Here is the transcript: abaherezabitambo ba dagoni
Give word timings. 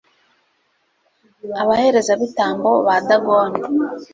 abaherezabitambo 1.61 2.71
ba 2.85 2.95
dagoni 3.07 3.59